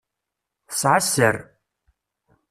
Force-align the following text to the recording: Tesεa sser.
Tesεa 0.69 0.97
sser. 1.09 1.37